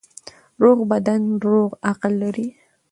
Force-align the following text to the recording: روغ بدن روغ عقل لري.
روغ 0.63 0.79
بدن 0.91 1.21
روغ 1.49 1.69
عقل 1.87 2.11
لري. 2.21 2.47